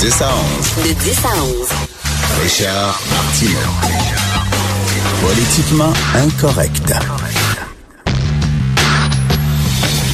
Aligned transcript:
10 0.00 0.22
à 0.22 0.30
11. 0.82 0.88
De 0.88 0.92
10 0.94 1.24
à 1.26 1.44
11. 1.44 1.68
Richard 2.42 2.98
Martineau. 3.10 3.58
Politiquement 5.20 5.92
incorrect. 6.14 6.94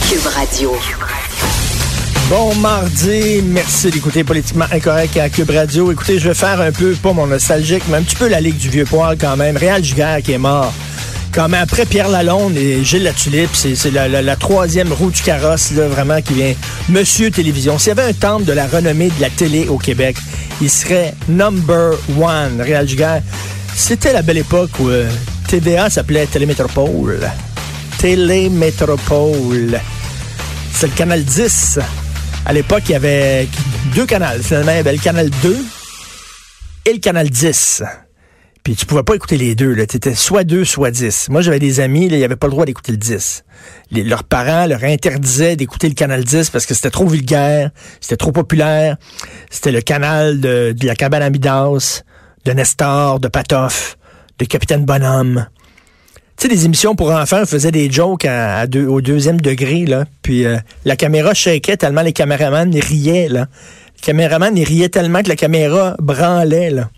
Cube 0.08 0.27
Radio. 0.34 0.74
Bon 2.28 2.52
mardi, 2.56 3.42
merci 3.44 3.92
d'écouter 3.92 4.24
Politiquement 4.24 4.64
Incorrect 4.72 5.16
à 5.18 5.28
Cube 5.28 5.50
Radio. 5.50 5.92
Écoutez, 5.92 6.18
je 6.18 6.30
vais 6.30 6.34
faire 6.34 6.60
un 6.60 6.72
peu, 6.72 6.92
pas 6.94 7.12
mon 7.12 7.28
nostalgique, 7.28 7.84
mais 7.88 7.98
un 7.98 8.02
petit 8.02 8.16
peu 8.16 8.27
la 8.27 8.41
Ligue 8.41 8.56
du 8.56 8.70
Vieux 8.70 8.86
Poil 8.86 9.16
quand 9.16 9.36
même. 9.36 9.56
Réal 9.56 9.84
Giguère 9.84 10.20
qui 10.20 10.32
est 10.32 10.38
mort. 10.38 10.72
Même, 11.36 11.54
après 11.54 11.84
Pierre 11.84 12.08
Lalonde 12.08 12.56
et 12.56 12.82
Gilles 12.82 13.02
Latulippe, 13.02 13.54
c'est 13.54 13.90
la, 13.90 14.08
la, 14.08 14.22
la, 14.22 14.36
troisième 14.36 14.90
roue 14.90 15.10
du 15.10 15.20
carrosse, 15.20 15.72
là, 15.72 15.86
vraiment, 15.86 16.22
qui 16.22 16.32
vient. 16.32 16.54
Monsieur 16.88 17.30
Télévision. 17.30 17.78
S'il 17.78 17.88
y 17.88 17.91
avait 17.91 18.08
un 18.08 18.14
temple 18.14 18.47
de 18.47 18.52
la 18.55 18.66
renommée 18.66 19.11
de 19.11 19.20
la 19.20 19.28
télé 19.28 19.69
au 19.69 19.77
Québec, 19.77 20.16
il 20.62 20.70
serait 20.70 21.14
number 21.28 21.92
one, 22.19 22.62
Réal. 22.62 22.88
C'était 23.74 24.14
la 24.14 24.22
belle 24.22 24.38
époque 24.38 24.70
où 24.80 24.88
euh, 24.88 25.11
TVA 25.46 25.91
s'appelait 25.91 26.24
Télémétropole. 26.27 27.30
Télémétropole. 27.98 29.78
C'est 30.72 30.86
le 30.86 30.94
canal 30.94 31.22
10. 31.22 31.80
À 32.46 32.52
l'époque, 32.55 32.84
il 32.89 32.92
y 32.92 32.94
avait 32.94 33.46
deux 33.94 34.06
canaux. 34.06 34.41
Finalement, 34.42 34.72
il 34.72 34.77
y 34.77 34.80
avait 34.80 34.92
le 34.92 34.98
canal 34.98 35.28
2 35.42 35.58
et 36.86 36.92
le 36.94 36.98
canal 36.98 37.28
10. 37.28 37.83
Puis 38.67 38.75
tu 38.75 38.84
pouvais 38.84 39.05
pas 39.05 39.14
écouter 39.14 39.36
les 39.36 39.55
deux. 39.55 39.77
Tu 39.86 39.97
étais 39.97 40.17
soit 40.17 40.42
2, 40.42 40.64
soit 40.64 40.91
10. 40.91 41.28
Moi, 41.28 41.41
j'avais 41.41 41.61
des 41.61 41.78
amis, 41.78 42.06
ils 42.06 42.19
n'avaient 42.19 42.34
pas 42.34 42.48
le 42.48 42.50
droit 42.50 42.64
d'écouter 42.64 42.91
le 42.91 42.98
10. 42.98 43.45
Les, 43.92 44.03
leurs 44.03 44.25
parents 44.25 44.67
leur 44.67 44.83
interdisaient 44.83 45.55
d'écouter 45.55 45.86
le 45.86 45.95
canal 45.95 46.25
10 46.25 46.50
parce 46.50 46.67
que 46.67 46.75
c'était 46.75 46.91
trop 46.91 47.06
vulgaire, 47.06 47.70
c'était 48.00 48.17
trop 48.17 48.33
populaire. 48.33 48.97
C'était 49.50 49.70
le 49.70 49.83
canal 49.83 50.41
de, 50.41 50.75
la 50.83 50.97
cabane 50.97 51.23
à 51.23 51.31
de 51.31 52.53
Nestor, 52.53 53.20
de 53.20 53.28
Patoff, 53.28 53.98
de 54.41 54.45
Capitaine 54.47 54.84
Bonhomme. 54.84 55.47
Tu 56.36 56.42
sais, 56.42 56.48
des 56.48 56.64
émissions 56.64 56.97
pour 56.97 57.12
enfants 57.12 57.47
faisaient 57.47 57.70
des 57.70 57.89
jokes 57.89 58.25
à, 58.25 58.67
deux, 58.67 58.89
au 58.89 59.01
deuxième 59.01 59.41
degré, 59.41 59.86
là. 59.86 60.06
Puis 60.23 60.45
euh, 60.45 60.56
la 60.84 60.97
caméra 60.97 61.34
shakeait 61.34 61.77
tellement 61.77 62.03
les 62.03 62.12
caméramans 62.12 62.75
riaient, 62.75 63.28
là. 63.28 63.47
Les 63.95 64.03
caméramans 64.03 64.53
riaient 64.56 64.89
tellement 64.89 65.23
que 65.23 65.28
la 65.28 65.36
caméra 65.36 65.95
branlait, 66.01 66.70
là. 66.70 66.91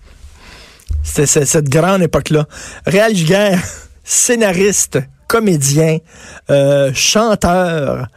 C'était 1.02 1.44
cette 1.44 1.68
grande 1.68 2.02
époque-là. 2.02 2.46
Réal 2.86 3.14
Giguère, 3.14 3.60
scénariste, 4.04 4.98
comédien, 5.26 5.98
euh, 6.50 6.90
chanteur, 6.94 8.08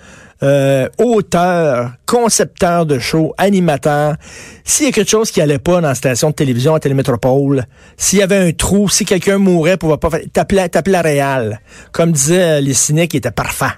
euh, 0.44 0.90
auteur, 0.98 1.92
concepteur 2.06 2.86
de 2.86 2.98
show, 2.98 3.34
animateur. 3.38 4.16
S'il 4.64 4.88
y 4.88 4.90
a 4.90 4.92
quelque 4.92 5.09
chose 5.09 5.30
qui 5.30 5.40
allait 5.40 5.59
pas 5.59 5.81
dans 5.81 5.90
la 5.90 5.96
station 5.96 6.31
de 6.31 6.36
télévision 6.36 6.74
à 6.74 6.80
Télémétropole, 6.80 7.66
s'il 7.96 8.19
y 8.19 8.24
avait 8.24 8.38
un 8.38 8.52
trou, 8.52 8.90
si 8.90 9.06
quelqu'un 9.06 9.38
mourait 9.38 9.78
pour 9.78 10.00
pas 10.00 10.09
faire, 10.09 10.22
t'appelais, 10.34 10.68
t'appelais 10.69 11.02
Réal. 11.02 11.62
Comme 11.92 12.12
disaient 12.12 12.62
les 12.62 12.74
cyniques, 12.74 13.13
il 13.13 13.18
était 13.18 13.31
parfait. 13.31 13.75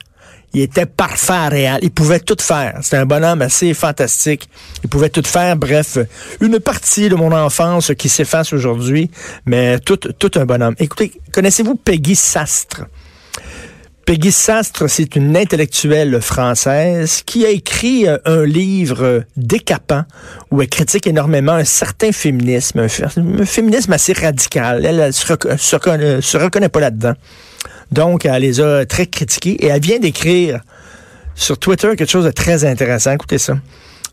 Il 0.54 0.62
était 0.62 0.86
parfait 0.86 1.48
Réal. 1.48 1.80
Il 1.82 1.90
pouvait 1.90 2.20
tout 2.20 2.38
faire. 2.40 2.78
C'était 2.82 2.98
un 2.98 3.08
bonhomme 3.08 3.42
assez 3.42 3.74
fantastique. 3.74 4.48
Il 4.84 4.90
pouvait 4.90 5.10
tout 5.10 5.24
faire. 5.24 5.56
Bref, 5.56 5.98
une 6.42 6.60
partie 6.60 7.10
de 7.10 7.16
mon 7.16 7.32
enfance 7.32 7.92
qui 7.98 8.08
s'efface 8.08 8.54
aujourd'hui, 8.54 9.10
mais 9.48 9.80
tout, 9.80 10.00
un 10.36 10.46
bonhomme. 10.46 10.76
Écoutez, 10.78 11.12
connaissez-vous 11.32 11.76
Peggy 11.76 12.16
Sastre? 12.16 12.86
Peggy 14.06 14.32
Sastre, 14.32 14.90
c'est 14.90 15.16
une 15.16 15.36
intellectuelle 15.36 16.22
française 16.22 17.24
qui 17.26 17.46
a 17.46 17.50
écrit 17.50 18.06
un 18.26 18.46
livre 18.46 19.24
décapant 19.38 20.04
où 20.52 20.62
elle 20.62 20.68
critique 20.68 21.08
énormément 21.08 21.54
un 21.54 21.64
certain 21.64 22.12
féminisme, 22.12 22.80
un, 22.80 23.46
féminisme 23.46 23.94
assez 23.94 24.14
radical. 24.14 24.86
Elle, 24.86 25.00
reconnaît, 25.02 26.22
se 26.22 26.38
reconnaît 26.38 26.70
pas 26.70 26.82
là-dedans. 26.82 27.14
Donc, 27.94 28.26
elle 28.26 28.42
les 28.42 28.60
a 28.60 28.88
très 28.88 29.06
critiqués 29.06 29.64
et 29.64 29.68
elle 29.68 29.80
vient 29.80 30.00
d'écrire 30.00 30.62
sur 31.36 31.60
Twitter 31.60 31.96
quelque 31.96 32.10
chose 32.10 32.26
de 32.26 32.32
très 32.32 32.66
intéressant. 32.66 33.12
Écoutez 33.12 33.38
ça. 33.38 33.58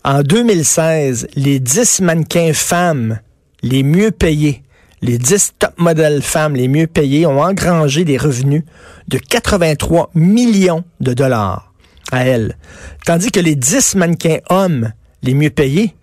En 0.05 0.23
2016, 0.23 1.29
les 1.35 1.61
10 1.61 2.03
mannequins 2.03 2.53
femmes 2.53 3.21
les 3.63 3.83
mieux 3.83 4.11
payés, 4.11 4.63
les 5.01 5.17
10 5.17 5.53
top 5.59 5.73
modèles 5.79 6.21
femmes 6.21 6.57
les 6.57 6.69
mieux 6.69 6.87
payées 6.87 7.25
ont 7.25 7.43
engrangé 7.43 8.05
des 8.05 8.19
revenus 8.19 8.65
de 9.09 9.17
83 9.17 10.11
millions 10.15 10.85
de 11.01 11.15
dollars 11.15 11.73
à 12.13 12.27
elles. 12.27 12.57
Tandis 13.07 13.31
que 13.31 13.41
les 13.41 13.55
10 13.55 13.95
mannequins 13.95 14.41
hommes 14.51 14.93
les 15.23 15.33
mieux 15.33 15.51
payés 15.51 15.95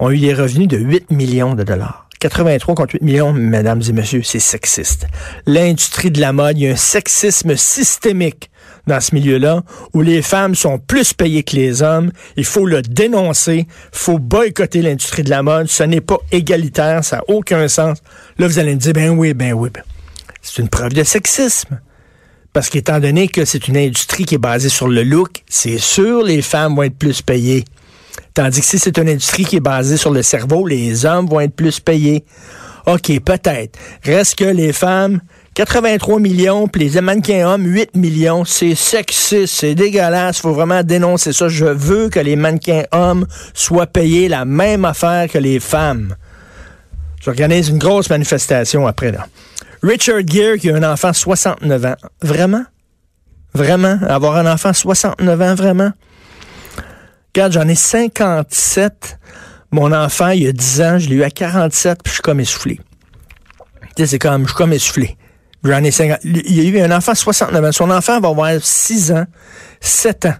ont 0.00 0.10
eu 0.10 0.18
des 0.18 0.34
revenus 0.34 0.66
de 0.66 0.76
8 0.76 1.12
millions 1.12 1.54
de 1.54 1.62
dollars. 1.62 2.01
83 2.22 2.76
contre 2.76 2.94
8 2.94 3.02
millions, 3.02 3.32
mesdames 3.32 3.82
et 3.88 3.92
messieurs, 3.92 4.22
c'est 4.22 4.38
sexiste. 4.38 5.08
L'industrie 5.44 6.12
de 6.12 6.20
la 6.20 6.32
mode, 6.32 6.56
il 6.56 6.64
y 6.64 6.68
a 6.68 6.72
un 6.72 6.76
sexisme 6.76 7.56
systémique 7.56 8.48
dans 8.86 9.00
ce 9.00 9.12
milieu-là, 9.12 9.62
où 9.92 10.02
les 10.02 10.22
femmes 10.22 10.54
sont 10.54 10.78
plus 10.78 11.14
payées 11.14 11.42
que 11.42 11.56
les 11.56 11.82
hommes. 11.82 12.12
Il 12.36 12.44
faut 12.44 12.64
le 12.64 12.80
dénoncer. 12.82 13.66
Il 13.66 13.98
faut 13.98 14.20
boycotter 14.20 14.82
l'industrie 14.82 15.24
de 15.24 15.30
la 15.30 15.42
mode. 15.42 15.66
Ce 15.66 15.82
n'est 15.82 16.00
pas 16.00 16.18
égalitaire. 16.30 17.02
Ça 17.02 17.16
n'a 17.16 17.22
aucun 17.26 17.66
sens. 17.66 17.98
Là, 18.38 18.46
vous 18.46 18.60
allez 18.60 18.74
me 18.74 18.80
dire, 18.80 18.92
ben 18.92 19.10
oui, 19.10 19.34
ben 19.34 19.52
oui. 19.52 19.70
Ben. 19.70 19.82
C'est 20.42 20.62
une 20.62 20.68
preuve 20.68 20.92
de 20.92 21.02
sexisme. 21.02 21.80
Parce 22.52 22.70
qu'étant 22.70 23.00
donné 23.00 23.26
que 23.26 23.44
c'est 23.44 23.66
une 23.66 23.76
industrie 23.76 24.26
qui 24.26 24.36
est 24.36 24.38
basée 24.38 24.68
sur 24.68 24.86
le 24.86 25.02
look, 25.02 25.42
c'est 25.48 25.78
sûr 25.78 26.22
les 26.22 26.42
femmes 26.42 26.76
vont 26.76 26.84
être 26.84 26.98
plus 26.98 27.20
payées. 27.20 27.64
Tandis 28.34 28.60
que 28.60 28.66
si 28.66 28.78
c'est 28.78 28.96
une 28.98 29.08
industrie 29.08 29.44
qui 29.44 29.56
est 29.56 29.60
basée 29.60 29.96
sur 29.96 30.10
le 30.10 30.22
cerveau, 30.22 30.66
les 30.66 31.04
hommes 31.04 31.26
vont 31.26 31.40
être 31.40 31.54
plus 31.54 31.80
payés. 31.80 32.24
OK, 32.86 33.20
peut-être. 33.20 33.78
Reste 34.02 34.36
que 34.36 34.44
les 34.44 34.72
femmes, 34.72 35.20
83 35.54 36.18
millions, 36.18 36.66
puis 36.66 36.88
les 36.88 37.00
mannequins 37.00 37.46
hommes, 37.46 37.66
8 37.66 37.94
millions. 37.94 38.44
C'est 38.44 38.74
sexiste, 38.74 39.54
c'est 39.54 39.74
dégueulasse. 39.74 40.40
faut 40.40 40.52
vraiment 40.52 40.82
dénoncer 40.82 41.32
ça. 41.32 41.48
Je 41.48 41.66
veux 41.66 42.08
que 42.08 42.20
les 42.20 42.36
mannequins 42.36 42.84
hommes 42.90 43.26
soient 43.54 43.86
payés 43.86 44.28
la 44.28 44.44
même 44.44 44.84
affaire 44.84 45.28
que 45.28 45.38
les 45.38 45.60
femmes. 45.60 46.16
J'organise 47.20 47.68
une 47.68 47.78
grosse 47.78 48.10
manifestation 48.10 48.86
après, 48.86 49.12
là. 49.12 49.26
Richard 49.82 50.22
Gere, 50.26 50.58
qui 50.58 50.70
a 50.70 50.76
un 50.76 50.92
enfant 50.92 51.12
69 51.12 51.84
ans. 51.84 51.96
Vraiment? 52.22 52.64
Vraiment? 53.54 53.98
Avoir 54.08 54.36
un 54.36 54.50
enfant 54.50 54.72
69 54.72 55.42
ans, 55.42 55.54
vraiment? 55.54 55.92
Regarde, 57.34 57.52
j'en 57.52 57.66
ai 57.66 57.74
57. 57.74 59.18
Mon 59.70 59.90
enfant, 59.92 60.28
il 60.28 60.42
y 60.42 60.46
a 60.46 60.52
10 60.52 60.80
ans, 60.82 60.98
je 60.98 61.08
l'ai 61.08 61.16
eu 61.16 61.22
à 61.22 61.30
47, 61.30 62.02
puis 62.02 62.10
je 62.10 62.14
suis 62.14 62.22
comme 62.22 62.40
essoufflé. 62.40 62.78
Tu 63.96 64.02
sais, 64.02 64.06
c'est 64.06 64.18
comme, 64.18 64.42
je 64.42 64.48
suis 64.48 64.56
comme 64.56 64.72
essoufflé. 64.74 65.16
J'en 65.64 65.82
ai 65.82 65.90
50. 65.90 66.18
Il 66.24 66.52
y 66.52 66.60
a 66.60 66.64
eu 66.64 66.82
un 66.84 66.94
enfant 66.94 67.14
69 67.14 67.64
ans. 67.64 67.72
Son 67.72 67.90
enfant 67.90 68.20
va 68.20 68.28
avoir 68.28 68.52
6 68.60 69.12
ans, 69.12 69.24
7 69.80 70.26
ans. 70.26 70.34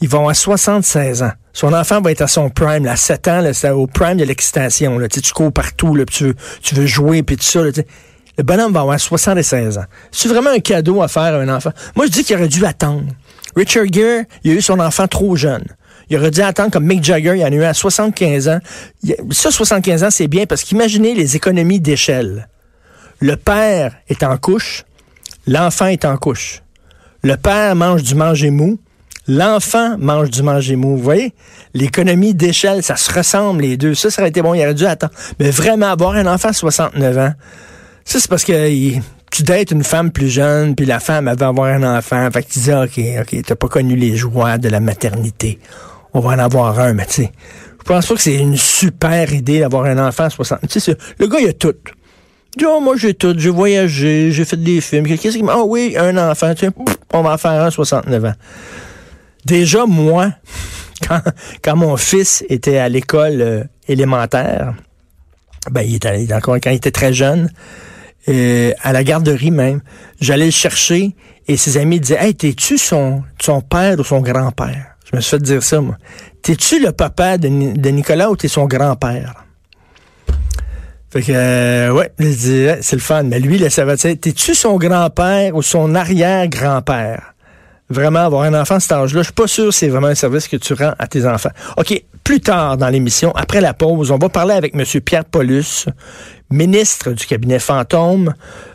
Ils 0.00 0.08
vont 0.08 0.28
à 0.28 0.34
76 0.34 1.22
ans. 1.22 1.32
Son 1.54 1.72
enfant 1.72 2.02
va 2.02 2.12
être 2.12 2.20
à 2.20 2.28
son 2.28 2.50
prime, 2.50 2.84
là, 2.84 2.94
7 2.94 3.28
ans, 3.28 3.50
c'est 3.52 3.70
au 3.70 3.86
prime 3.86 4.18
de 4.18 4.24
l'excitation. 4.24 4.98
Tu, 5.08 5.22
tu 5.22 5.32
cours 5.32 5.52
partout, 5.52 5.94
là, 5.94 6.04
tu, 6.04 6.24
veux, 6.24 6.34
tu 6.62 6.74
veux 6.74 6.86
jouer, 6.86 7.22
puis 7.22 7.36
tout 7.36 7.44
ça. 7.44 7.64
Là, 7.64 7.70
le 8.36 8.44
bonhomme 8.44 8.72
va 8.72 8.80
avoir 8.80 9.00
76 9.00 9.78
ans. 9.78 9.84
C'est 10.12 10.28
vraiment 10.28 10.50
un 10.50 10.60
cadeau 10.60 11.02
à 11.02 11.08
faire 11.08 11.22
à 11.22 11.38
un 11.38 11.48
enfant? 11.48 11.72
Moi, 11.96 12.06
je 12.06 12.12
dis 12.12 12.22
qu'il 12.22 12.36
aurait 12.36 12.48
dû 12.48 12.64
attendre. 12.64 13.06
Richard 13.56 13.86
Gere, 13.90 14.24
il 14.44 14.52
a 14.52 14.54
eu 14.54 14.62
son 14.62 14.78
enfant 14.78 15.08
trop 15.08 15.34
jeune. 15.34 15.64
Il 16.10 16.16
aurait 16.16 16.30
dû 16.30 16.40
attendre 16.40 16.70
comme 16.70 16.86
Mick 16.86 17.04
Jagger, 17.04 17.34
il 17.36 17.42
en 17.42 17.46
a 17.46 17.50
eu 17.50 17.64
à 17.64 17.74
75 17.74 18.48
ans. 18.48 18.58
Ça, 19.30 19.50
75 19.50 20.04
ans, 20.04 20.10
c'est 20.10 20.28
bien 20.28 20.46
parce 20.46 20.64
qu'imaginez 20.64 21.14
les 21.14 21.36
économies 21.36 21.80
d'échelle. 21.80 22.48
Le 23.20 23.36
père 23.36 23.96
est 24.08 24.22
en 24.22 24.36
couche, 24.38 24.84
l'enfant 25.46 25.86
est 25.86 26.04
en 26.04 26.16
couche. 26.16 26.62
Le 27.22 27.36
père 27.36 27.74
mange 27.74 28.04
du 28.04 28.14
manger 28.14 28.50
mou, 28.50 28.78
l'enfant 29.26 29.96
mange 29.98 30.30
du 30.30 30.42
manger 30.42 30.76
mou. 30.76 30.96
Vous 30.96 31.02
voyez? 31.02 31.34
L'économie 31.74 32.32
d'échelle, 32.34 32.82
ça 32.82 32.96
se 32.96 33.12
ressemble 33.12 33.62
les 33.62 33.76
deux. 33.76 33.94
Ça, 33.94 34.10
ça 34.10 34.22
aurait 34.22 34.30
été 34.30 34.40
bon, 34.40 34.54
il 34.54 34.62
aurait 34.62 34.74
dû 34.74 34.86
attendre. 34.86 35.12
Mais 35.40 35.50
vraiment, 35.50 35.86
avoir 35.86 36.12
un 36.12 36.26
enfant 36.26 36.48
à 36.48 36.52
69 36.52 37.18
ans, 37.18 37.32
ça, 38.04 38.20
c'est 38.20 38.30
parce 38.30 38.44
que 38.44 38.98
tu 39.30 39.42
dates 39.42 39.70
une 39.72 39.84
femme 39.84 40.10
plus 40.10 40.30
jeune, 40.30 40.74
puis 40.74 40.86
la 40.86 41.00
femme 41.00 41.28
avait 41.28 41.44
avoir 41.44 41.68
un 41.68 41.98
enfant. 41.98 42.26
Fait 42.32 42.42
que 42.42 42.50
tu 42.50 42.60
dis, 42.60 42.72
OK, 42.72 43.00
OK, 43.20 43.42
t'as 43.44 43.54
pas 43.54 43.68
connu 43.68 43.96
les 43.96 44.16
joies 44.16 44.56
de 44.58 44.68
la 44.68 44.80
maternité. 44.80 45.58
On 46.14 46.20
va 46.20 46.30
en 46.30 46.38
avoir 46.38 46.78
un, 46.78 46.94
mais 46.94 47.06
tu 47.06 47.12
sais, 47.12 47.32
je 47.78 47.84
pense 47.84 48.06
pas 48.06 48.14
que 48.14 48.20
c'est 48.20 48.36
une 48.36 48.56
super 48.56 49.32
idée 49.32 49.60
d'avoir 49.60 49.84
un 49.84 50.06
enfant 50.06 50.24
à 50.24 50.30
60. 50.30 50.60
Tu 50.68 50.80
sais, 50.80 50.96
le 51.18 51.26
gars, 51.26 51.38
il 51.40 51.48
a 51.48 51.52
tout. 51.52 51.74
Il 52.54 52.58
dit, 52.58 52.64
oh, 52.66 52.80
moi, 52.80 52.96
j'ai 52.96 53.14
tout. 53.14 53.34
J'ai 53.36 53.50
voyagé, 53.50 54.32
j'ai 54.32 54.44
fait 54.44 54.56
des 54.56 54.80
films. 54.80 55.06
Qu'est-ce 55.06 55.36
qui 55.36 55.44
Ah 55.48 55.62
oui, 55.64 55.94
un 55.98 56.16
enfant. 56.30 56.54
Tu 56.54 56.66
sais, 56.66 56.72
on 57.12 57.22
va 57.22 57.32
en 57.32 57.38
faire 57.38 57.62
un 57.62 57.70
69 57.70 58.24
ans. 58.24 58.32
Déjà, 59.44 59.86
moi, 59.86 60.32
quand, 61.08 61.22
quand 61.62 61.76
mon 61.76 61.96
fils 61.96 62.44
était 62.48 62.78
à 62.78 62.88
l'école 62.88 63.40
euh, 63.40 63.64
élémentaire, 63.86 64.74
ben, 65.70 65.82
il 65.82 65.96
était, 65.96 66.32
encore, 66.32 66.56
quand 66.62 66.70
il 66.70 66.76
était 66.76 66.90
très 66.90 67.12
jeune, 67.12 67.50
euh, 68.28 68.72
à 68.82 68.92
la 68.92 69.04
garderie 69.04 69.50
même. 69.50 69.80
J'allais 70.20 70.46
le 70.46 70.50
chercher 70.50 71.14
et 71.46 71.56
ses 71.56 71.78
amis 71.78 72.00
disaient 72.00 72.18
Hey, 72.20 72.34
t'es-tu 72.34 72.76
son, 72.76 73.22
son 73.40 73.60
père 73.62 73.98
ou 73.98 74.04
son 74.04 74.20
grand-père? 74.20 74.87
Je 75.10 75.16
me 75.16 75.20
suis 75.20 75.30
fait 75.30 75.42
dire 75.42 75.62
ça, 75.62 75.80
moi. 75.80 75.96
T'es-tu 76.42 76.80
le 76.80 76.92
papa 76.92 77.38
de, 77.38 77.48
de 77.48 77.88
Nicolas 77.90 78.30
ou 78.30 78.36
t'es 78.36 78.48
son 78.48 78.66
grand-père? 78.66 79.44
Fait 81.10 81.22
que, 81.22 81.32
euh, 81.34 81.90
ouais, 81.90 82.12
c'est 82.18 82.92
le 82.92 82.98
fun. 82.98 83.22
Mais 83.22 83.40
lui, 83.40 83.58
là, 83.58 83.70
ça 83.70 83.84
va 83.86 83.96
t'es-tu 83.96 84.54
son 84.54 84.76
grand-père 84.76 85.56
ou 85.56 85.62
son 85.62 85.94
arrière-grand-père? 85.94 87.34
Vraiment, 87.88 88.18
avoir 88.18 88.42
un 88.42 88.52
enfant 88.52 88.74
à 88.74 88.80
cet 88.80 88.92
âge-là, 88.92 89.22
je 89.22 89.28
suis 89.28 89.32
pas 89.32 89.46
sûr 89.46 89.66
que 89.66 89.70
c'est 89.70 89.88
vraiment 89.88 90.08
un 90.08 90.14
service 90.14 90.46
que 90.46 90.58
tu 90.58 90.74
rends 90.74 90.92
à 90.98 91.06
tes 91.06 91.26
enfants. 91.26 91.48
OK, 91.78 92.04
plus 92.22 92.40
tard 92.40 92.76
dans 92.76 92.90
l'émission, 92.90 93.32
après 93.34 93.62
la 93.62 93.72
pause, 93.72 94.10
on 94.10 94.18
va 94.18 94.28
parler 94.28 94.52
avec 94.52 94.74
M. 94.74 94.84
Pierre 95.00 95.24
Paulus, 95.24 95.86
ministre 96.50 97.12
du 97.12 97.24
cabinet 97.24 97.58
fantôme 97.58 98.34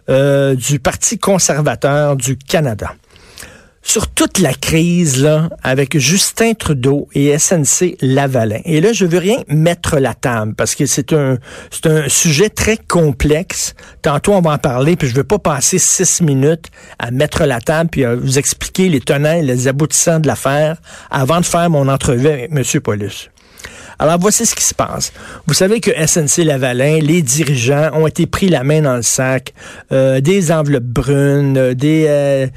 euh, 0.09 0.55
du 0.55 0.79
Parti 0.79 1.19
conservateur 1.19 2.15
du 2.15 2.35
Canada 2.35 2.95
sur 3.83 4.07
toute 4.07 4.39
la 4.39 4.53
crise 4.53 5.21
là 5.21 5.49
avec 5.61 5.97
Justin 5.99 6.53
Trudeau 6.53 7.07
et 7.13 7.37
SNC 7.37 7.97
Lavalin. 8.01 8.61
Et 8.65 8.81
là, 8.81 8.93
je 8.93 9.05
veux 9.05 9.19
rien 9.19 9.37
mettre 9.49 9.99
la 9.99 10.13
table 10.13 10.55
parce 10.55 10.73
que 10.73 10.85
c'est 10.85 11.13
un 11.13 11.37
c'est 11.69 11.85
un 11.87 12.09
sujet 12.09 12.49
très 12.49 12.77
complexe. 12.77 13.75
Tantôt 14.01 14.33
on 14.33 14.41
va 14.41 14.51
en 14.53 14.57
parler, 14.57 14.95
puis 14.95 15.07
je 15.07 15.15
veux 15.15 15.23
pas 15.23 15.37
passer 15.37 15.77
six 15.77 16.21
minutes 16.21 16.67
à 16.97 17.11
mettre 17.11 17.43
la 17.43 17.59
table 17.59 17.89
puis 17.91 18.05
à 18.05 18.15
vous 18.15 18.39
expliquer 18.39 18.89
les 18.89 19.01
tenants 19.01 19.35
et 19.35 19.43
les 19.43 19.67
aboutissants 19.67 20.19
de 20.19 20.27
l'affaire 20.27 20.77
avant 21.11 21.41
de 21.41 21.45
faire 21.45 21.69
mon 21.69 21.87
entrevue 21.89 22.29
avec 22.29 22.51
M. 22.51 22.63
Paulus. 22.81 23.29
Alors 23.99 24.17
voici 24.19 24.45
ce 24.45 24.55
qui 24.55 24.63
se 24.63 24.73
passe. 24.73 25.13
Vous 25.47 25.53
savez 25.53 25.79
que 25.79 25.91
SNC 25.91 26.43
Lavalin, 26.43 26.99
les 26.99 27.21
dirigeants 27.21 27.91
ont 27.93 28.07
été 28.07 28.25
pris 28.25 28.49
la 28.49 28.63
main 28.63 28.81
dans 28.81 28.95
le 28.95 29.01
sac, 29.01 29.53
euh, 29.91 30.19
des 30.19 30.51
enveloppes 30.51 30.83
brunes, 30.83 31.73
des 31.73 32.05
euh, 32.07 32.47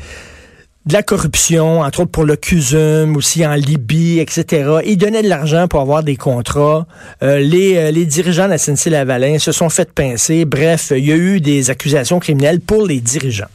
de 0.86 0.92
la 0.92 1.02
corruption, 1.02 1.80
entre 1.80 2.00
autres 2.00 2.12
pour 2.12 2.24
le 2.24 2.36
CUSUM, 2.36 3.16
aussi 3.16 3.44
en 3.44 3.54
Libye, 3.54 4.20
etc. 4.20 4.78
Ils 4.84 4.96
donnaient 4.96 5.22
de 5.22 5.28
l'argent 5.28 5.66
pour 5.66 5.80
avoir 5.80 6.04
des 6.04 6.16
contrats. 6.16 6.86
Euh, 7.22 7.40
les, 7.40 7.76
euh, 7.76 7.90
les 7.90 8.06
dirigeants 8.06 8.44
de 8.44 8.50
la 8.50 8.58
SNC-Lavalin 8.58 9.38
se 9.40 9.50
sont 9.50 9.68
fait 9.68 9.90
pincer. 9.92 10.44
Bref, 10.44 10.92
il 10.96 11.04
y 11.04 11.12
a 11.12 11.16
eu 11.16 11.40
des 11.40 11.70
accusations 11.70 12.20
criminelles 12.20 12.60
pour 12.60 12.86
les 12.86 13.00
dirigeants. 13.00 13.46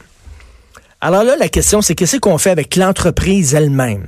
Alors 1.00 1.24
là, 1.24 1.36
la 1.40 1.48
question, 1.48 1.82
c'est 1.82 1.96
qu'est-ce 1.96 2.18
qu'on 2.18 2.38
fait 2.38 2.52
avec 2.52 2.76
l'entreprise 2.76 3.56
elle-même? 3.56 4.08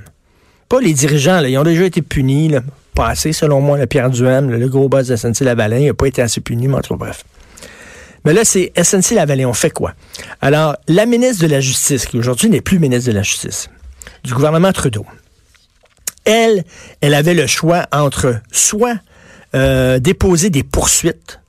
Pas 0.68 0.82
les 0.82 0.94
dirigeants, 0.94 1.40
ils 1.40 1.58
ont 1.58 1.64
déjà 1.64 1.86
été 1.86 2.02
punis, 2.02 2.52
pas 2.94 3.10
assez, 3.10 3.32
selon 3.32 3.62
moi, 3.62 3.78
le 3.78 3.88
Pierre 3.88 4.10
Duhem, 4.10 4.52
le, 4.52 4.68
gros 4.68 4.90
boss 4.90 5.08
de 5.08 5.16
SNC-Lavalin, 5.16 5.80
il 5.80 5.86
n'a 5.88 5.94
pas 5.94 6.08
été 6.08 6.22
assez 6.22 6.42
puni, 6.42 6.68
mais 6.68 6.76
entre 6.76 6.96
bref. 6.96 7.24
Mais 8.26 8.34
là, 8.34 8.46
c'est 8.46 8.72
SNC-Lavalin. 8.76 9.48
On 9.48 9.54
fait 9.54 9.70
quoi? 9.70 9.94
Alors, 10.42 10.76
la 10.88 11.06
ministre 11.06 11.44
de 11.44 11.48
la 11.50 11.60
Justice, 11.60 12.06
qui 12.06 12.18
aujourd'hui 12.18 12.50
n'est 12.50 12.62
plus 12.62 12.80
ministre 12.80 13.10
de 13.10 13.16
la 13.16 13.24
Justice, 13.24 13.70
du 14.24 14.34
gouvernement 14.34 14.72
Trudeau, 14.72 15.06
elle, 16.26 16.64
elle 17.02 17.14
avait 17.14 17.34
le 17.34 17.48
choix 17.48 17.86
entre 17.92 18.40
soit 18.52 18.98
euh, 19.56 20.00
déposer 20.00 20.50
des 20.50 20.64
poursuites, 20.64 21.42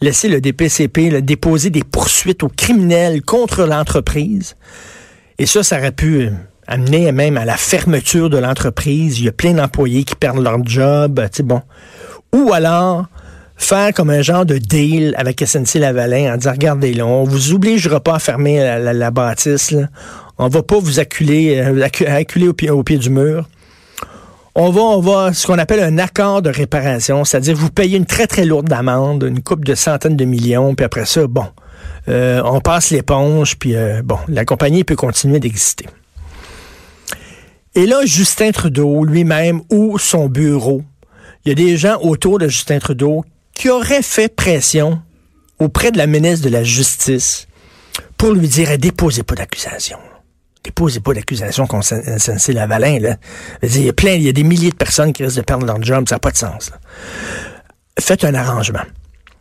laisser 0.00 0.28
le 0.28 0.40
DPCP 0.40 1.22
déposer 1.22 1.70
des 1.70 1.82
poursuites 1.82 2.42
aux 2.42 2.48
criminels 2.48 3.22
contre 3.22 3.64
l'entreprise. 3.64 4.56
Et 5.38 5.46
ça, 5.46 5.62
ça 5.62 5.78
aurait 5.78 5.92
pu 5.92 6.20
euh, 6.20 6.30
amener 6.66 7.10
même 7.10 7.36
à 7.38 7.44
la 7.44 7.56
fermeture 7.56 8.28
de 8.28 8.38
l'entreprise. 8.38 9.18
Il 9.18 9.24
y 9.24 9.28
a 9.28 9.32
plein 9.32 9.54
d'employés 9.54 10.04
qui 10.04 10.14
perdent 10.14 10.42
leur 10.42 10.64
job. 10.64 11.20
Tu 11.32 11.38
sais, 11.38 11.42
bon. 11.42 11.62
Ou 12.32 12.52
alors 12.52 13.06
faire 13.58 13.92
comme 13.92 14.08
un 14.08 14.22
genre 14.22 14.46
de 14.46 14.56
deal 14.56 15.14
avec 15.18 15.44
SNC 15.44 15.80
Lavalin 15.80 16.32
en 16.32 16.36
disant 16.36 16.52
regardez 16.52 16.94
là, 16.94 17.04
on 17.04 17.24
vous 17.24 17.52
obligera 17.52 18.00
pas 18.00 18.14
à 18.14 18.18
fermer 18.18 18.58
la, 18.58 19.10
bâtisse. 19.10 19.72
Là. 19.72 19.88
On 20.38 20.48
va 20.48 20.62
pas 20.62 20.78
vous 20.78 21.00
acculer, 21.00 21.58
euh, 21.58 21.84
acculer 22.06 22.48
au 22.48 22.54
pied, 22.54 22.70
au 22.70 22.82
pied 22.82 22.96
du 22.96 23.10
mur. 23.10 23.48
On 24.54 24.70
va, 24.70 24.80
on 24.80 25.00
va, 25.00 25.32
ce 25.32 25.46
qu'on 25.46 25.58
appelle 25.58 25.80
un 25.80 25.98
accord 25.98 26.42
de 26.42 26.50
réparation, 26.50 27.24
c'est-à-dire 27.24 27.54
vous 27.54 27.70
payez 27.70 27.96
une 27.96 28.06
très 28.06 28.26
très 28.26 28.44
lourde 28.44 28.72
amende, 28.72 29.22
une 29.22 29.40
coupe 29.40 29.64
de 29.64 29.74
centaines 29.74 30.16
de 30.16 30.24
millions, 30.24 30.74
puis 30.74 30.84
après 30.84 31.04
ça, 31.04 31.26
bon, 31.28 31.46
euh, 32.08 32.40
on 32.44 32.60
passe 32.60 32.90
l'éponge, 32.90 33.56
puis 33.56 33.76
euh, 33.76 34.02
bon, 34.02 34.18
la 34.26 34.44
compagnie 34.44 34.82
peut 34.82 34.96
continuer 34.96 35.38
d'exister. 35.38 35.86
Et 37.76 37.86
là, 37.86 38.00
Justin 38.04 38.50
Trudeau 38.50 39.04
lui-même 39.04 39.60
ou 39.70 39.98
son 39.98 40.26
bureau, 40.26 40.82
il 41.44 41.50
y 41.50 41.52
a 41.52 41.54
des 41.54 41.76
gens 41.76 42.00
autour 42.00 42.40
de 42.40 42.48
Justin 42.48 42.80
Trudeau 42.80 43.24
qui 43.58 43.68
aurait 43.68 44.02
fait 44.02 44.34
pression 44.34 45.02
auprès 45.58 45.90
de 45.90 45.98
la 45.98 46.06
ministre 46.06 46.44
de 46.44 46.50
la 46.50 46.62
Justice 46.62 47.48
pour 48.16 48.30
lui 48.30 48.46
dire 48.46 48.70
eh, 48.70 48.78
déposez 48.78 49.24
pas 49.24 49.34
d'accusation. 49.34 49.98
Déposez 50.62 51.00
pas 51.00 51.12
d'accusation 51.12 51.66
contre 51.66 51.86
SNC 51.86 52.52
Lavalin. 52.52 53.00
Là. 53.00 53.16
Il 53.64 53.84
y 53.84 53.88
a 53.88 53.92
plein, 53.92 54.12
il 54.12 54.22
y 54.22 54.28
a 54.28 54.32
des 54.32 54.44
milliers 54.44 54.70
de 54.70 54.76
personnes 54.76 55.12
qui 55.12 55.24
risquent 55.24 55.38
de 55.38 55.42
perdre 55.42 55.66
leur 55.66 55.82
job, 55.82 56.08
ça 56.08 56.14
n'a 56.14 56.18
pas 56.20 56.30
de 56.30 56.36
sens. 56.36 56.70
Faites 57.98 58.22
un 58.22 58.34
arrangement. 58.34 58.84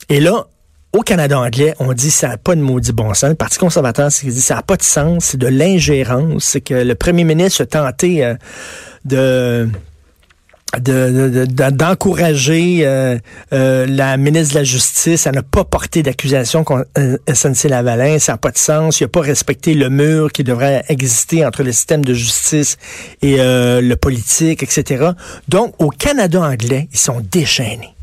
Et 0.09 0.19
là, 0.19 0.47
au 0.93 1.01
Canada 1.01 1.39
anglais, 1.39 1.75
on 1.79 1.93
dit 1.93 2.09
ça 2.09 2.29
n'a 2.29 2.37
pas 2.37 2.55
de 2.55 2.61
maudit 2.61 2.93
bon 2.93 3.13
sens. 3.13 3.29
Le 3.29 3.35
Parti 3.35 3.59
conservateur, 3.59 4.11
c'est 4.11 4.25
dit 4.25 4.41
ça 4.41 4.55
n'a 4.55 4.63
pas 4.63 4.77
de 4.77 4.83
sens, 4.83 5.25
c'est 5.25 5.37
de 5.37 5.47
l'ingérence. 5.47 6.43
C'est 6.43 6.61
que 6.61 6.73
le 6.73 6.95
premier 6.95 7.23
ministre 7.23 7.61
a 7.61 7.65
tenté 7.67 8.25
euh, 8.25 8.33
de 9.05 9.69
d'encourager 10.79 12.79
euh, 12.81 13.17
euh, 13.53 13.85
la 13.87 14.17
ministre 14.17 14.53
de 14.53 14.59
la 14.59 14.63
Justice 14.63 15.27
à 15.27 15.31
ne 15.31 15.41
pas 15.41 15.63
porter 15.63 16.03
d'accusation 16.03 16.63
contre 16.63 16.87
euh, 16.97 17.17
SNC 17.31 17.69
Lavalin. 17.69 18.19
Ça 18.19 18.33
n'a 18.33 18.37
pas 18.37 18.51
de 18.51 18.57
sens. 18.57 18.99
Il 18.99 19.03
n'a 19.03 19.09
pas 19.09 19.21
respecté 19.21 19.73
le 19.73 19.89
mur 19.89 20.31
qui 20.31 20.43
devrait 20.43 20.83
exister 20.89 21.45
entre 21.45 21.63
le 21.63 21.71
système 21.71 22.05
de 22.05 22.13
justice 22.13 22.77
et 23.21 23.37
le 23.37 23.95
politique, 23.95 24.63
etc. 24.63 25.11
Donc, 25.47 25.73
au 25.79 25.89
Canada 25.89 26.41
anglais, 26.41 26.87
ils 26.91 26.99
sont 26.99 27.21
déchaînés 27.21 27.96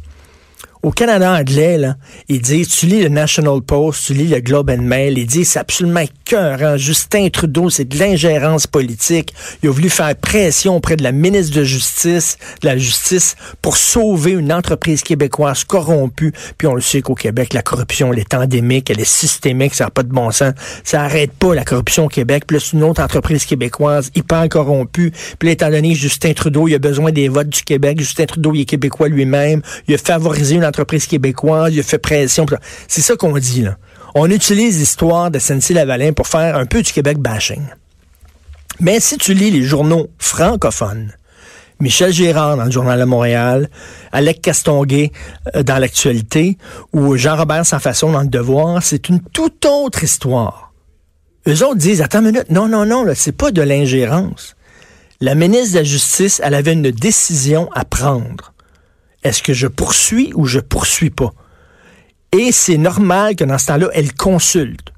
au 0.84 0.90
Canada 0.90 1.32
anglais, 1.32 1.78
là, 1.78 1.96
ils 2.28 2.42
tu 2.42 2.86
lis 2.86 3.02
le 3.02 3.08
National 3.08 3.62
Post, 3.62 4.04
tu 4.06 4.12
lis 4.12 4.28
le 4.28 4.40
Globe 4.40 4.68
and 4.68 4.82
Mail, 4.82 5.16
ils 5.16 5.26
disent, 5.26 5.48
c'est 5.48 5.58
absolument 5.58 6.00
écœurant. 6.00 6.76
Justin 6.76 7.30
Trudeau, 7.30 7.70
c'est 7.70 7.86
de 7.86 7.98
l'ingérence 7.98 8.66
politique. 8.66 9.32
Il 9.62 9.70
a 9.70 9.72
voulu 9.72 9.88
faire 9.88 10.14
pression 10.14 10.76
auprès 10.76 10.96
de 10.96 11.02
la 11.02 11.12
ministre 11.12 11.56
de 11.56 11.64
Justice, 11.64 12.36
de 12.60 12.68
la 12.68 12.76
Justice, 12.76 13.34
pour 13.62 13.78
sauver 13.78 14.32
une 14.32 14.52
entreprise 14.52 15.02
québécoise 15.02 15.64
corrompue. 15.64 16.34
Puis 16.58 16.68
on 16.68 16.74
le 16.74 16.82
sait 16.82 17.00
qu'au 17.00 17.14
Québec, 17.14 17.54
la 17.54 17.62
corruption, 17.62 18.12
elle 18.12 18.18
est 18.18 18.34
endémique, 18.34 18.90
elle 18.90 19.00
est 19.00 19.10
systémique, 19.10 19.74
ça 19.74 19.84
n'a 19.84 19.90
pas 19.90 20.02
de 20.02 20.12
bon 20.12 20.30
sens. 20.32 20.52
Ça 20.84 21.02
arrête 21.02 21.32
pas 21.32 21.54
la 21.54 21.64
corruption 21.64 22.04
au 22.04 22.08
Québec. 22.08 22.44
Plus 22.46 22.74
une 22.74 22.82
autre 22.82 23.02
entreprise 23.02 23.46
québécoise 23.46 24.10
hyper 24.14 24.50
corrompue. 24.50 25.12
Puis 25.38 25.48
étant 25.48 25.70
donné 25.70 25.94
Justin 25.94 26.34
Trudeau, 26.34 26.68
il 26.68 26.74
a 26.74 26.78
besoin 26.78 27.10
des 27.10 27.30
votes 27.30 27.48
du 27.48 27.62
Québec. 27.62 27.98
Justin 28.00 28.26
Trudeau, 28.26 28.52
il 28.54 28.60
est 28.60 28.64
québécois 28.66 29.08
lui-même. 29.08 29.62
Il 29.88 29.94
a 29.94 29.98
favorisé 29.98 30.56
une 30.56 30.60
entreprise 30.60 30.73
québécoise, 30.82 31.74
il 31.74 31.80
a 31.80 31.82
fait 31.82 31.98
pression. 31.98 32.46
C'est 32.88 33.00
ça 33.00 33.16
qu'on 33.16 33.36
dit, 33.38 33.62
là. 33.62 33.76
On 34.14 34.30
utilise 34.30 34.78
l'histoire 34.78 35.30
de 35.30 35.38
SNC-Lavalin 35.38 36.12
pour 36.12 36.28
faire 36.28 36.56
un 36.56 36.66
peu 36.66 36.82
du 36.82 36.92
Québec 36.92 37.18
bashing. 37.18 37.62
Mais 38.80 39.00
si 39.00 39.18
tu 39.18 39.34
lis 39.34 39.50
les 39.50 39.62
journaux 39.62 40.08
francophones, 40.18 41.12
Michel 41.80 42.12
Gérard 42.12 42.56
dans 42.56 42.64
le 42.64 42.70
Journal 42.70 42.98
de 42.98 43.04
Montréal, 43.04 43.68
Alec 44.12 44.40
Castonguay 44.40 45.10
euh, 45.54 45.62
dans 45.62 45.78
l'actualité, 45.78 46.56
ou 46.92 47.16
Jean-Robert 47.16 47.66
Sans-Façon 47.66 48.12
dans 48.12 48.22
le 48.22 48.28
Devoir, 48.28 48.82
c'est 48.82 49.08
une 49.08 49.20
toute 49.20 49.66
autre 49.66 50.04
histoire. 50.04 50.72
Eux 51.46 51.62
autres 51.64 51.76
disent, 51.76 52.00
attends 52.00 52.20
une 52.20 52.26
minute, 52.26 52.50
non, 52.50 52.68
non, 52.68 52.86
non, 52.86 53.04
c'est 53.14 53.36
pas 53.36 53.50
de 53.50 53.62
l'ingérence. 53.62 54.56
La 55.20 55.34
ministre 55.34 55.72
de 55.74 55.78
la 55.78 55.84
Justice, 55.84 56.40
elle 56.42 56.54
avait 56.54 56.72
une 56.72 56.90
décision 56.90 57.68
à 57.74 57.84
prendre. 57.84 58.53
Est-ce 59.24 59.42
que 59.42 59.54
je 59.54 59.66
poursuis 59.66 60.32
ou 60.34 60.46
je 60.46 60.60
poursuis 60.60 61.10
pas? 61.10 61.32
Et 62.32 62.52
c'est 62.52 62.76
normal 62.76 63.36
que 63.36 63.44
dans 63.44 63.58
ce 63.58 63.66
temps-là, 63.66 63.88
elle 63.94 64.12
consulte. 64.12 64.92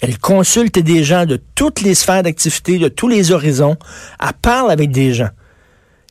Elle 0.00 0.18
consulte 0.18 0.78
des 0.78 1.04
gens 1.04 1.26
de 1.26 1.40
toutes 1.54 1.80
les 1.80 1.94
sphères 1.94 2.22
d'activité, 2.22 2.78
de 2.78 2.88
tous 2.88 3.08
les 3.08 3.32
horizons. 3.32 3.76
Elle 4.20 4.32
parle 4.40 4.70
avec 4.70 4.90
des 4.90 5.12
gens. 5.12 5.30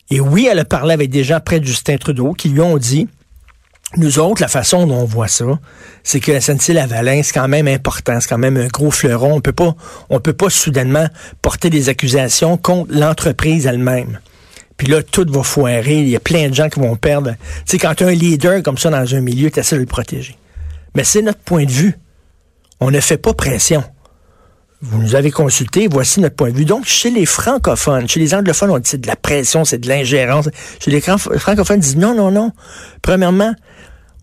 Et 0.09 0.19
oui, 0.19 0.47
elle 0.49 0.59
a 0.59 0.65
parlé 0.65 0.93
avec 0.93 1.09
des 1.09 1.23
gens 1.23 1.39
près 1.39 1.59
de 1.59 1.65
Justin 1.65 1.97
Trudeau 1.97 2.33
qui 2.33 2.49
lui 2.49 2.61
ont 2.61 2.77
dit, 2.77 3.07
Nous 3.95 4.19
autres, 4.19 4.41
la 4.41 4.47
façon 4.47 4.85
dont 4.85 4.95
on 4.95 5.05
voit 5.05 5.27
ça, 5.27 5.45
c'est 6.03 6.19
que 6.19 6.37
SNC-Lavalin, 6.37 7.23
c'est 7.23 7.33
quand 7.33 7.47
même 7.47 7.67
important, 7.67 8.19
c'est 8.19 8.29
quand 8.29 8.37
même 8.37 8.57
un 8.57 8.67
gros 8.67 8.91
fleuron. 8.91 9.33
On 9.33 9.41
peut 9.41 9.53
pas, 9.53 9.75
on 10.09 10.19
peut 10.19 10.33
pas 10.33 10.49
soudainement 10.49 11.07
porter 11.41 11.69
des 11.69 11.89
accusations 11.89 12.57
contre 12.57 12.93
l'entreprise 12.93 13.65
elle-même. 13.65 14.19
Puis 14.77 14.87
là, 14.87 15.01
tout 15.01 15.25
va 15.27 15.43
foirer. 15.43 16.01
Il 16.01 16.09
y 16.09 16.15
a 16.15 16.19
plein 16.19 16.49
de 16.49 16.53
gens 16.53 16.69
qui 16.69 16.79
vont 16.79 16.95
perdre. 16.95 17.31
Tu 17.31 17.63
sais, 17.65 17.77
quand 17.79 17.95
tu 17.95 18.03
un 18.03 18.11
leader 18.11 18.61
comme 18.61 18.77
ça 18.77 18.89
dans 18.89 19.15
un 19.15 19.21
milieu, 19.21 19.49
tu 19.49 19.59
essaies 19.59 19.75
de 19.75 19.81
le 19.81 19.87
protéger. 19.87 20.37
Mais 20.95 21.03
c'est 21.03 21.21
notre 21.21 21.39
point 21.39 21.65
de 21.65 21.71
vue. 21.71 21.97
On 22.79 22.91
ne 22.91 22.99
fait 22.99 23.17
pas 23.17 23.33
pression. 23.33 23.83
Vous 24.81 25.01
nous 25.01 25.15
avez 25.15 25.31
consulté, 25.31 25.87
voici 25.87 26.19
notre 26.19 26.35
point 26.35 26.51
de 26.51 26.57
vue. 26.57 26.65
Donc, 26.65 26.85
chez 26.85 27.09
les 27.09 27.25
francophones, 27.25 28.07
chez 28.07 28.19
les 28.19 28.35
anglophones, 28.35 28.69
on 28.69 28.77
dit 28.77 28.87
c'est 28.87 29.01
de 29.01 29.07
la 29.07 29.15
pression, 29.15 29.65
c'est 29.65 29.79
de 29.79 29.89
l'ingérence. 29.89 30.47
Chez 30.79 30.91
les 30.91 31.01
francophones, 31.01 31.77
ils 31.77 31.81
disent 31.81 31.97
non, 31.97 32.13
non, 32.13 32.29
non. 32.29 32.51
Premièrement, 33.01 33.55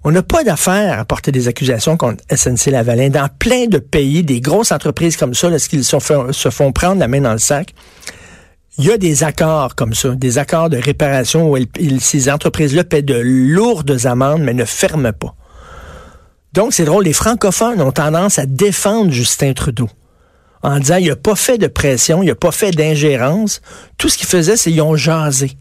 on 0.04 0.12
n'a 0.12 0.23
pas 0.23 0.44
d'affaire 0.44 1.00
à 1.00 1.04
porter 1.04 1.32
des 1.32 1.49
accusations 1.49 1.96
contre 1.96 2.23
SNC-Lavalin. 2.30 3.08
Dans 3.08 3.28
plein 3.38 3.66
de 3.66 3.78
pays, 3.78 4.23
des 4.23 4.40
grosses 4.40 4.70
entreprises 4.70 5.16
comme 5.16 5.34
ça, 5.34 5.50
lorsqu'ils 5.50 5.84
se 5.84 5.99
font 5.99 6.73
prendre 6.73 7.00
la 7.00 7.08
main 7.08 7.23
dans 7.23 7.32
le 7.32 7.38
sac, 7.38 7.75
il 8.78 8.85
y 8.85 8.90
a 8.90 8.99
des 8.99 9.23
accords 9.23 9.75
comme 9.75 9.95
ça, 9.95 10.11
des 10.11 10.38
accords 10.38 10.69
de 10.69 10.76
réparation 10.76 11.50
où 11.50 11.57
ces 12.00 12.28
entreprises-là 12.28 12.85
paient 12.85 13.02
de 13.02 13.14
lourdes 13.14 14.07
amendes, 14.07 14.43
mais 14.43 14.54
ne 14.54 14.64
ferment 14.64 15.12
pas. 15.12 15.35
Donc, 16.52 16.73
c'est 16.73 16.85
drôle, 16.85 17.04
les 17.04 17.12
francophones 17.12 17.81
ont 17.81 17.93
tendance 17.93 18.38
à 18.38 18.47
défendre 18.47 19.11
Justin 19.11 19.52
Trudeau 19.52 19.88
en 20.64 20.78
disant 20.78 20.97
il 20.97 21.09
n'a 21.09 21.16
pas 21.16 21.37
fait 21.37 21.59
de 21.59 21.66
pression, 21.66 22.23
il 22.23 22.26
n'a 22.26 22.35
pas 22.35 22.50
fait 22.52 22.71
d'ingérence. 22.71 23.61
Tout 23.99 24.09
ce 24.09 24.16
qu'ils 24.16 24.26
faisaient, 24.26 24.57
c'est 24.57 24.71
qu'ils 24.71 24.83
ont 24.83 24.97
jasé. 24.97 25.52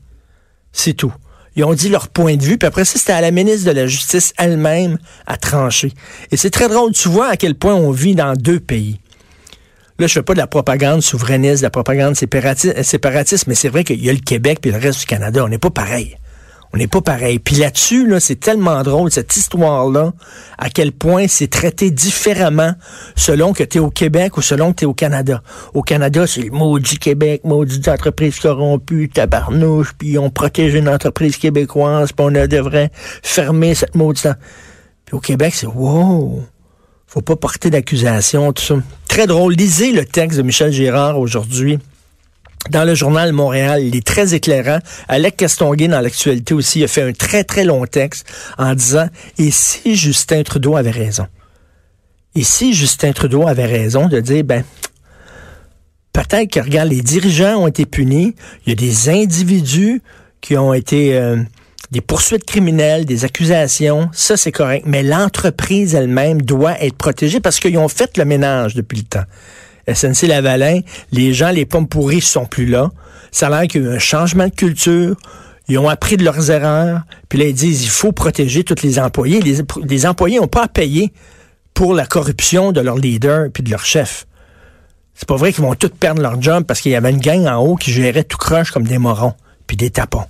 C'est 0.72 0.93
tout. 0.93 1.13
Ils 1.55 1.63
ont 1.65 1.74
dit 1.74 1.89
leur 1.89 2.08
point 2.08 2.36
de 2.36 2.43
vue, 2.43 2.58
puis 2.58 2.67
après 2.67 2.86
ça, 2.86 2.98
c'était 2.98 3.12
à 3.12 3.22
la 3.22 3.29
ministre 3.29 3.67
de 3.67 3.75
la 3.75 3.86
Justice 3.86 4.34
elle-même 4.38 4.98
à 5.27 5.38
trancher. 5.38 5.93
Et 6.32 6.38
c'est 6.38 6.50
très 6.50 6.67
drôle, 6.67 6.93
tu 6.93 7.10
vois 7.10 7.27
à 7.27 7.38
quel 7.38 7.53
point 7.53 7.75
on 7.75 7.91
vit 7.91 8.15
dans 8.15 8.34
deux 8.34 8.60
pays. 8.60 9.00
Là, 10.00 10.07
je 10.07 10.13
fais 10.13 10.23
pas 10.23 10.33
de 10.33 10.39
la 10.39 10.47
propagande 10.47 11.01
souverainiste, 11.01 11.62
de 11.62 11.67
la 11.67 11.69
propagande 11.69 12.15
séparatiste, 12.15 13.47
mais 13.47 13.55
c'est 13.55 13.69
vrai 13.69 13.83
qu'il 13.83 14.03
y 14.03 14.09
a 14.09 14.13
le 14.13 14.19
Québec 14.19 14.59
puis 14.62 14.71
le 14.71 14.77
reste 14.77 15.01
du 15.01 15.05
Canada. 15.05 15.43
On 15.45 15.50
n'est 15.50 15.59
pas 15.59 15.69
pareil. 15.69 16.17
On 16.73 16.77
n'est 16.79 16.88
pas 16.88 17.01
pareil. 17.01 17.38
Puis 17.38 17.57
là-dessus, 17.57 18.07
là, 18.07 18.19
c'est 18.19 18.39
tellement 18.39 18.81
drôle, 18.81 19.12
cette 19.12 19.38
histoire-là, 19.38 20.12
à 20.57 20.71
quel 20.71 20.91
point 20.91 21.27
c'est 21.27 21.47
traité 21.47 21.91
différemment 21.91 22.73
selon 23.15 23.53
que 23.53 23.63
tu 23.63 23.77
es 23.77 23.79
au 23.79 23.91
Québec 23.91 24.38
ou 24.38 24.41
selon 24.41 24.71
que 24.71 24.77
tu 24.77 24.85
es 24.85 24.88
au 24.88 24.95
Canada. 24.95 25.43
Au 25.75 25.83
Canada, 25.83 26.25
c'est 26.25 26.41
le 26.41 26.50
maudit 26.50 26.97
Québec, 26.97 27.41
maudit 27.43 27.88
entreprise 27.88 28.39
corrompue, 28.39 29.07
tabarnouche, 29.07 29.93
puis 29.95 30.17
on 30.17 30.31
protège 30.31 30.73
une 30.73 30.89
entreprise 30.89 31.38
québécoise, 31.38 32.12
puis 32.12 32.25
on 32.25 32.31
devrait 32.31 32.89
fermer 33.21 33.75
cette 33.75 33.93
maudite... 33.93 34.29
Puis 35.05 35.15
au 35.15 35.19
Québec, 35.19 35.53
c'est 35.53 35.67
wow 35.67 36.43
faut 37.13 37.22
pas 37.22 37.36
porter 37.36 37.70
d'accusation, 37.70 38.51
tout 38.53 38.63
ça. 38.63 38.75
Très 39.08 39.27
drôle. 39.27 39.53
Lisez 39.53 39.91
le 39.91 40.03
texte 40.03 40.36
de 40.39 40.41
Michel 40.41 40.72
Girard 40.72 41.20
aujourd'hui 41.20 41.77
dans 42.72 42.86
le 42.86 42.96
journal 42.96 43.32
Montréal. 43.34 43.84
Il 43.84 43.96
est 43.96 44.05
très 44.05 44.34
éclairant. 44.34 44.79
Alec 45.08 45.38
Castonguay, 45.38 45.88
dans 45.88 46.01
l'actualité 46.01 46.55
aussi, 46.55 46.84
a 46.84 46.88
fait 46.88 47.03
un 47.03 47.13
très, 47.13 47.43
très 47.43 47.65
long 47.65 47.86
texte 47.86 48.25
en 48.58 48.74
disant, 48.74 49.10
et 49.38 49.51
si 49.51 49.96
Justin 49.96 50.41
Trudeau 50.41 50.75
avait 50.75 50.89
raison? 50.89 51.27
Et 52.34 52.43
si 52.43 52.74
Justin 52.74 53.12
Trudeau 53.12 53.48
avait 53.48 53.67
raison 53.67 54.08
de 54.08 54.20
dire, 54.20 54.43
ben, 54.43 54.63
peut-être 56.13 56.50
que, 56.50 56.62
regarde, 56.62 56.89
les 56.89 57.03
dirigeants 57.03 57.58
ont 57.58 57.67
été 57.67 57.86
punis, 57.86 58.34
il 58.65 58.70
y 58.70 58.72
a 58.72 58.75
des 58.75 59.10
individus 59.10 60.01
qui 60.41 60.58
ont 60.58 60.74
été... 60.74 61.15
Euh, 61.15 61.38
des 61.93 62.01
poursuites 62.01 62.43
criminelles, 62.43 63.05
des 63.05 63.23
accusations, 63.23 64.09
ça 64.13 64.35
c'est 64.35 64.51
correct. 64.51 64.83
Mais 64.88 65.03
l'entreprise 65.03 65.93
elle-même 65.93 66.41
doit 66.41 66.81
être 66.83 66.95
protégée 66.95 67.39
parce 67.39 67.59
qu'ils 67.59 67.77
ont 67.77 67.88
fait 67.88 68.17
le 68.17 68.25
ménage 68.25 68.73
depuis 68.73 68.97
le 68.97 69.03
temps. 69.03 69.23
SNC 69.88 70.27
Lavalin, 70.27 70.79
les 71.12 71.33
gens, 71.33 71.51
les 71.51 71.67
pommes 71.67 71.88
pourries 71.88 72.21
sont 72.21 72.47
plus 72.47 72.65
là. 72.65 72.89
Ça 73.31 73.45
a 73.45 73.50
l'air 73.51 73.67
qu'il 73.67 73.83
y 73.83 73.85
a 73.85 73.91
eu 73.91 73.95
un 73.95 74.00
changement 74.00 74.47
de 74.47 74.55
culture. 74.55 75.15
Ils 75.67 75.77
ont 75.77 75.88
appris 75.88 76.17
de 76.17 76.23
leurs 76.23 76.50
erreurs. 76.50 77.01
Puis 77.29 77.38
là, 77.38 77.45
ils 77.45 77.53
disent, 77.53 77.83
il 77.83 77.89
faut 77.89 78.12
protéger 78.12 78.63
tous 78.63 78.81
les 78.81 78.97
employés. 78.97 79.39
Les, 79.39 80.05
employés 80.07 80.39
n'ont 80.39 80.47
pas 80.47 80.63
à 80.63 80.67
payer 80.67 81.13
pour 81.75 81.93
la 81.93 82.07
corruption 82.07 82.71
de 82.71 82.81
leur 82.81 82.97
leader 82.97 83.50
puis 83.53 83.62
de 83.62 83.69
leur 83.69 83.85
chef. 83.85 84.25
C'est 85.13 85.27
pas 85.27 85.35
vrai 85.35 85.53
qu'ils 85.53 85.63
vont 85.63 85.75
tous 85.75 85.89
perdre 85.89 86.23
leur 86.23 86.41
job 86.41 86.63
parce 86.63 86.81
qu'il 86.81 86.91
y 86.91 86.95
avait 86.95 87.12
une 87.12 87.19
gang 87.19 87.45
en 87.45 87.57
haut 87.57 87.75
qui 87.75 87.91
gérait 87.91 88.23
tout 88.23 88.38
croche 88.38 88.71
comme 88.71 88.88
des 88.88 88.97
morons 88.97 89.33
puis 89.67 89.77
des 89.77 89.91
tapons. 89.91 90.25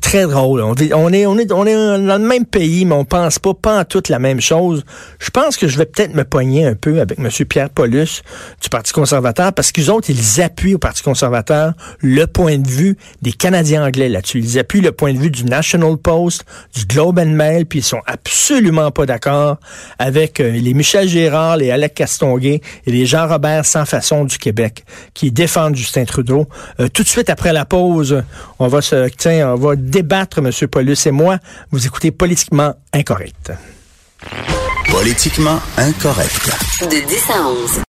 Très 0.00 0.26
drôle. 0.26 0.62
On, 0.62 0.74
est, 0.74 0.92
on, 0.92 1.08
est, 1.10 1.26
on, 1.26 1.38
est, 1.38 1.76
dans 1.76 2.18
le 2.18 2.18
même 2.18 2.44
pays, 2.44 2.84
mais 2.84 2.94
on 2.94 3.04
pense 3.04 3.38
pas, 3.38 3.54
pas 3.54 3.80
en 3.80 3.84
toute 3.84 4.08
la 4.08 4.18
même 4.18 4.40
chose. 4.40 4.84
Je 5.20 5.30
pense 5.30 5.56
que 5.56 5.68
je 5.68 5.78
vais 5.78 5.86
peut-être 5.86 6.12
me 6.12 6.24
pogner 6.24 6.66
un 6.66 6.74
peu 6.74 7.00
avec 7.00 7.20
M. 7.20 7.28
Pierre 7.48 7.70
Paulus 7.70 8.22
du 8.60 8.68
Parti 8.68 8.92
conservateur 8.92 9.52
parce 9.52 9.70
qu'ils 9.70 9.90
autres, 9.92 10.10
ils 10.10 10.42
appuient 10.42 10.74
au 10.74 10.78
Parti 10.78 11.02
conservateur 11.02 11.74
le 12.00 12.26
point 12.26 12.58
de 12.58 12.66
vue 12.66 12.96
des 13.22 13.30
Canadiens 13.30 13.84
anglais 13.86 14.08
là-dessus. 14.08 14.40
Ils 14.40 14.58
appuient 14.58 14.80
le 14.80 14.90
point 14.90 15.12
de 15.12 15.18
vue 15.18 15.30
du 15.30 15.44
National 15.44 15.96
Post, 15.96 16.44
du 16.74 16.84
Globe 16.84 17.20
and 17.20 17.26
Mail, 17.26 17.64
puis 17.66 17.78
ils 17.78 17.84
sont 17.84 18.00
absolument 18.06 18.90
pas 18.90 19.06
d'accord 19.06 19.58
avec 20.00 20.40
euh, 20.40 20.50
les 20.50 20.74
Michel 20.74 21.08
Gérard, 21.08 21.58
les 21.58 21.70
Alec 21.70 21.94
Castonguay 21.94 22.60
et 22.86 22.90
les 22.90 23.06
Jean-Robert 23.06 23.64
Sans 23.64 23.84
Façon 23.84 24.24
du 24.24 24.36
Québec 24.36 24.84
qui 25.14 25.30
défendent 25.30 25.76
Justin 25.76 26.06
Trudeau. 26.06 26.48
Euh, 26.80 26.88
tout 26.88 27.04
de 27.04 27.08
suite 27.08 27.30
après 27.30 27.52
la 27.52 27.64
pause, 27.64 28.24
on 28.58 28.66
va 28.66 28.80
se... 28.80 29.08
Tiens, 29.16 29.59
va 29.60 29.76
débattre, 29.76 30.38
M. 30.38 30.50
Paulus 30.68 31.06
et 31.06 31.10
moi. 31.10 31.38
Vous 31.70 31.86
écoutez 31.86 32.10
Politiquement 32.10 32.74
Incorrect. 32.92 33.52
Politiquement 34.90 35.60
Incorrect. 35.76 36.50
De 36.82 37.06
10 37.06 37.30
à 37.30 37.48
11. 37.48 37.82